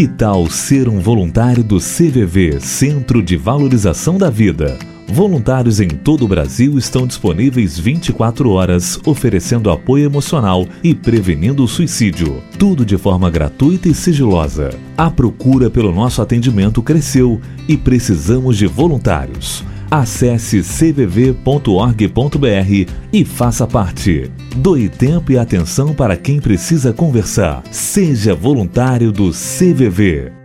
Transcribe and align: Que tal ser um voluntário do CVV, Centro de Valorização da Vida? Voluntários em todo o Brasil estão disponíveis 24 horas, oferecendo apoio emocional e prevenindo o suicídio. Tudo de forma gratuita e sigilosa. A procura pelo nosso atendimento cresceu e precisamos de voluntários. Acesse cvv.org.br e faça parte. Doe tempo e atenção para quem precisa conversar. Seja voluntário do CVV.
Que 0.00 0.08
tal 0.08 0.48
ser 0.48 0.88
um 0.88 0.98
voluntário 0.98 1.62
do 1.62 1.76
CVV, 1.76 2.58
Centro 2.58 3.22
de 3.22 3.36
Valorização 3.36 4.16
da 4.16 4.30
Vida? 4.30 4.78
Voluntários 5.06 5.78
em 5.78 5.88
todo 5.88 6.24
o 6.24 6.28
Brasil 6.28 6.78
estão 6.78 7.06
disponíveis 7.06 7.78
24 7.78 8.48
horas, 8.48 8.98
oferecendo 9.04 9.70
apoio 9.70 10.06
emocional 10.06 10.66
e 10.82 10.94
prevenindo 10.94 11.62
o 11.62 11.68
suicídio. 11.68 12.42
Tudo 12.58 12.82
de 12.82 12.96
forma 12.96 13.28
gratuita 13.28 13.90
e 13.90 13.94
sigilosa. 13.94 14.70
A 14.96 15.10
procura 15.10 15.68
pelo 15.68 15.92
nosso 15.92 16.22
atendimento 16.22 16.80
cresceu 16.80 17.38
e 17.68 17.76
precisamos 17.76 18.56
de 18.56 18.66
voluntários. 18.66 19.62
Acesse 19.90 20.62
cvv.org.br 20.62 21.40
e 23.12 23.24
faça 23.24 23.66
parte. 23.66 24.30
Doe 24.56 24.88
tempo 24.88 25.32
e 25.32 25.38
atenção 25.38 25.92
para 25.92 26.16
quem 26.16 26.40
precisa 26.40 26.92
conversar. 26.92 27.62
Seja 27.72 28.34
voluntário 28.34 29.10
do 29.10 29.30
CVV. 29.30 30.39